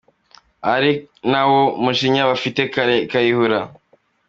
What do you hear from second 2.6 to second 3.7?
Kale Kayihura.